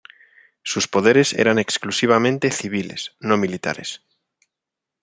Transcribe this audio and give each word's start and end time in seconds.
Sus 0.63 0.87
poderes 0.87 1.31
eran 1.33 1.59
exclusivamente 1.59 2.49
civiles, 2.49 3.13
no 3.19 3.37
militares. 3.37 4.01